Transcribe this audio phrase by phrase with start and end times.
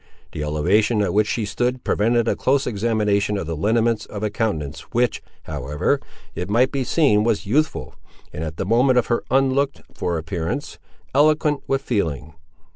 [0.31, 4.31] The elevation at which she stood prevented a close examination of the lineaments of a
[4.31, 5.99] countenance which, however,
[6.33, 7.93] it might be seen was youthful,
[8.33, 10.79] and, at the moment of her unlooked for appearance,
[11.13, 12.33] eloquent with feeling.